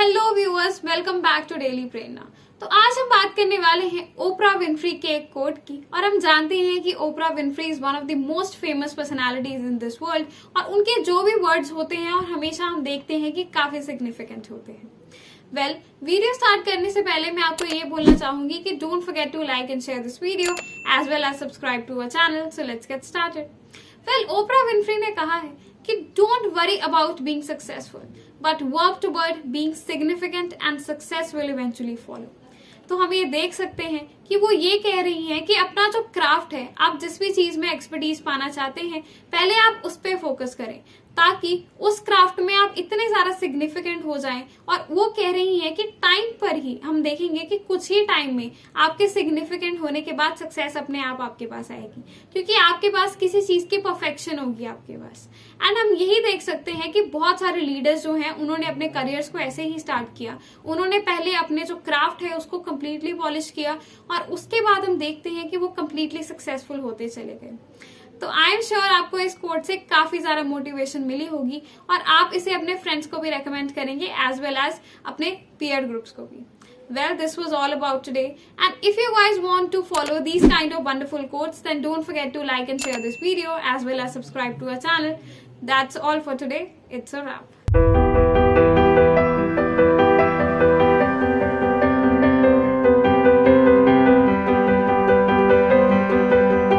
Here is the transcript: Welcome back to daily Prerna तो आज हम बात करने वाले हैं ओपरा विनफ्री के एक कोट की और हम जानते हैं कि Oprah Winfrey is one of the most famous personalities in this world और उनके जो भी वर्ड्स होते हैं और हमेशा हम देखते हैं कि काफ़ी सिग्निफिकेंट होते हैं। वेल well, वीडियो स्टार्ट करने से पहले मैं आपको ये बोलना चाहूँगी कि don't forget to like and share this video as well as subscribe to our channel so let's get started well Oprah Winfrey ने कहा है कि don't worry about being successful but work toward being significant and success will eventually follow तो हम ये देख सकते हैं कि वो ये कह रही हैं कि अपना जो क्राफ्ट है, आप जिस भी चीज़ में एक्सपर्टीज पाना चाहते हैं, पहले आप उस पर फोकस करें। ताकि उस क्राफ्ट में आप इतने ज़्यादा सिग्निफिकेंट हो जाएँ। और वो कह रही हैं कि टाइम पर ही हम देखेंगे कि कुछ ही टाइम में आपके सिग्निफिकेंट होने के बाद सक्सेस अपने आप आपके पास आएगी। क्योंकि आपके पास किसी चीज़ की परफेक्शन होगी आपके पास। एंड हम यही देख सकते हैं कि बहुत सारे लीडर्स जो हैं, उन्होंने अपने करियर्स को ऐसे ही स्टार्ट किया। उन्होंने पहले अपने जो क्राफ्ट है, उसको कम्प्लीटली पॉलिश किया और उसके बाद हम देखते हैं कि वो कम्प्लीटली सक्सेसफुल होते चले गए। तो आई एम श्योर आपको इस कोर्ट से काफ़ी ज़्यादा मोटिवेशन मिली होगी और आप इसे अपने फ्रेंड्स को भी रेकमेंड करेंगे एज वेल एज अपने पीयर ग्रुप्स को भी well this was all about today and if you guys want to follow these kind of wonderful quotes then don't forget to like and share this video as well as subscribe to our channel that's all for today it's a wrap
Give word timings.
Welcome 0.00 1.18
back 1.20 1.46
to 1.48 1.56
daily 1.56 1.84
Prerna 1.84 2.26
तो 2.62 2.66
आज 2.66 2.98
हम 2.98 3.08
बात 3.08 3.34
करने 3.36 3.56
वाले 3.58 3.86
हैं 3.86 4.04
ओपरा 4.18 4.52
विनफ्री 4.54 4.90
के 4.92 5.08
एक 5.08 5.28
कोट 5.32 5.58
की 5.66 5.76
और 5.94 6.04
हम 6.04 6.18
जानते 6.18 6.58
हैं 6.58 6.80
कि 6.82 6.92
Oprah 7.06 7.28
Winfrey 7.28 7.64
is 7.64 7.80
one 7.80 7.96
of 7.96 8.04
the 8.04 8.16
most 8.18 8.58
famous 8.60 8.94
personalities 8.94 9.60
in 9.62 9.76
this 9.78 10.00
world 10.02 10.56
और 10.56 10.72
उनके 10.72 11.00
जो 11.02 11.22
भी 11.22 11.34
वर्ड्स 11.40 11.72
होते 11.72 11.96
हैं 11.96 12.12
और 12.12 12.24
हमेशा 12.24 12.64
हम 12.64 12.82
देखते 12.82 13.18
हैं 13.18 13.32
कि 13.32 13.44
काफ़ी 13.54 13.82
सिग्निफिकेंट 13.82 14.50
होते 14.50 14.72
हैं। 14.72 14.90
वेल 15.54 15.72
well, 15.72 16.04
वीडियो 16.04 16.34
स्टार्ट 16.34 16.64
करने 16.66 16.90
से 16.90 17.02
पहले 17.02 17.30
मैं 17.30 17.42
आपको 17.42 17.64
ये 17.66 17.84
बोलना 17.84 18.16
चाहूँगी 18.16 18.58
कि 18.58 18.76
don't 18.76 19.02
forget 19.04 19.32
to 19.32 19.42
like 19.44 19.70
and 19.70 19.82
share 19.82 20.02
this 20.02 20.22
video 20.22 20.54
as 20.98 21.08
well 21.08 21.24
as 21.24 21.38
subscribe 21.38 21.84
to 21.88 21.94
our 21.94 22.08
channel 22.08 22.50
so 22.50 22.62
let's 22.62 22.88
get 22.88 23.04
started 23.04 23.48
well 24.08 24.26
Oprah 24.30 24.62
Winfrey 24.64 24.96
ने 24.96 25.10
कहा 25.10 25.36
है 25.36 25.56
कि 25.86 25.96
don't 26.16 26.52
worry 26.56 26.76
about 26.76 27.20
being 27.20 27.42
successful 27.42 28.02
but 28.42 28.62
work 28.62 28.98
toward 29.02 29.46
being 29.46 29.74
significant 29.74 30.52
and 30.52 30.78
success 30.78 31.34
will 31.34 31.50
eventually 31.50 31.96
follow 31.96 32.36
तो 32.88 32.96
हम 32.96 33.12
ये 33.12 33.24
देख 33.24 33.52
सकते 33.54 33.82
हैं 33.82 34.00
कि 34.28 34.36
वो 34.36 34.50
ये 34.50 34.78
कह 34.78 35.00
रही 35.00 35.26
हैं 35.26 35.44
कि 35.44 35.54
अपना 35.54 35.86
जो 35.88 36.00
क्राफ्ट 36.14 36.54
है, 36.54 36.74
आप 36.78 36.98
जिस 36.98 37.18
भी 37.20 37.30
चीज़ 37.32 37.58
में 37.58 37.72
एक्सपर्टीज 37.72 38.20
पाना 38.20 38.48
चाहते 38.48 38.80
हैं, 38.80 39.02
पहले 39.32 39.54
आप 39.54 39.82
उस 39.84 39.96
पर 39.96 40.16
फोकस 40.16 40.54
करें। 40.54 40.80
ताकि 41.20 41.52
उस 41.80 41.98
क्राफ्ट 42.00 42.40
में 42.40 42.54
आप 42.54 42.74
इतने 42.78 43.06
ज़्यादा 43.08 43.32
सिग्निफिकेंट 43.32 44.04
हो 44.04 44.16
जाएँ। 44.18 44.42
और 44.68 44.86
वो 44.90 45.04
कह 45.16 45.30
रही 45.30 45.58
हैं 45.58 45.74
कि 45.74 45.82
टाइम 46.02 46.30
पर 46.40 46.56
ही 46.56 46.78
हम 46.84 47.02
देखेंगे 47.02 47.44
कि 47.44 47.58
कुछ 47.58 47.90
ही 47.90 48.04
टाइम 48.06 48.34
में 48.36 48.50
आपके 48.76 49.08
सिग्निफिकेंट 49.08 49.80
होने 49.80 50.00
के 50.00 50.12
बाद 50.12 50.36
सक्सेस 50.36 50.76
अपने 50.76 51.02
आप 51.02 51.20
आपके 51.20 51.46
पास 51.46 51.70
आएगी। 51.70 52.02
क्योंकि 52.32 52.54
आपके 52.54 52.88
पास 52.88 53.16
किसी 53.16 53.40
चीज़ 53.40 53.66
की 53.66 53.78
परफेक्शन 53.78 54.38
होगी 54.38 54.66
आपके 54.66 54.96
पास। 54.96 55.28
एंड 55.60 55.78
हम 55.78 55.92
यही 55.94 56.20
देख 56.22 56.42
सकते 56.42 56.72
हैं 56.72 56.90
कि 56.92 57.02
बहुत 57.10 57.40
सारे 57.40 57.60
लीडर्स 57.60 58.02
जो 58.04 58.14
हैं, 58.14 58.30
उन्होंने 58.32 58.66
अपने 58.66 58.88
करियर्स 58.88 59.28
को 59.28 59.38
ऐसे 59.38 59.64
ही 59.64 59.78
स्टार्ट 59.78 60.16
किया। 60.18 60.38
उन्होंने 60.64 60.98
पहले 61.00 61.34
अपने 61.36 61.64
जो 61.64 61.76
क्राफ्ट 61.84 62.22
है, 62.22 62.36
उसको 62.36 62.58
कम्प्लीटली 62.60 63.12
पॉलिश 63.14 63.50
किया 63.50 63.78
और 64.10 64.26
उसके 64.30 64.60
बाद 64.60 64.84
हम 64.84 64.96
देखते 64.98 65.30
हैं 65.30 65.48
कि 65.50 65.56
वो 65.56 65.68
कम्प्लीटली 65.76 66.22
सक्सेसफुल 66.24 66.80
होते 66.80 67.08
चले 67.08 67.34
गए। 67.34 67.56
तो 68.20 68.28
आई 68.28 68.52
एम 68.52 68.60
श्योर 68.62 68.90
आपको 68.92 69.18
इस 69.18 69.34
कोर्ट 69.38 69.64
से 69.64 69.76
काफ़ी 69.90 70.18
ज़्यादा 70.18 70.42
मोटिवेशन 70.44 71.02
मिली 71.02 71.26
होगी 71.26 71.62
और 71.90 72.00
आप 72.16 72.32
इसे 72.34 72.54
अपने 72.54 72.74
फ्रेंड्स 72.76 73.06
को 73.06 73.18
भी 73.18 73.30
रेकमेंड 73.30 73.74
करेंगे 73.74 74.06
एज 74.28 74.40
वेल 74.40 74.56
एज 74.66 74.80
अपने 75.06 75.30
पीयर 75.60 75.86
ग्रुप्स 75.86 76.12
को 76.12 76.22
भी 76.22 76.44
well 76.90 77.12
this 77.18 77.36
was 77.36 77.52
all 77.52 77.72
about 77.72 78.00
today 78.02 78.24
and 78.58 78.88
if 78.88 78.96
you 78.96 79.10
guys 79.18 79.38
want 79.42 79.70
to 79.72 79.82
follow 79.84 80.16
these 80.22 80.46
kind 80.46 80.74
of 80.78 80.82
wonderful 80.84 81.28
quotes 81.28 81.60
then 81.60 81.84
don't 81.84 82.08
forget 82.08 82.32
to 82.32 82.42
like 82.42 82.74
and 82.74 82.84
share 82.86 83.00
this 83.06 83.20
video 83.20 83.56
as 83.74 83.84
well 83.84 84.04
as 84.06 84.12
subscribe 84.12 84.58
to 84.58 84.74
our 84.74 84.80
channel 84.80 85.16
that's 85.64 86.04
all 86.04 86.20
for 86.20 86.36
today 86.36 86.62
it's 86.90 87.14
a 87.14 87.24
wrap 87.24 88.39